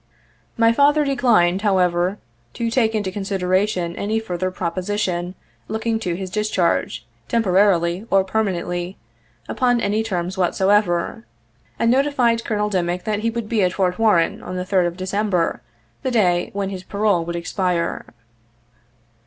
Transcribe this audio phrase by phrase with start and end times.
[0.57, 2.17] My father declined, however,
[2.53, 5.35] to take into consideration any further proposition
[5.67, 8.95] looking to his discharge, temporarily or per manently,
[9.47, 11.27] upon any terms whatsoever,
[11.77, 12.67] and notified Col.
[12.71, 15.61] Dimick that he would be at Fort Warren on the 3d of December,
[16.01, 18.05] the day when his parole would expire.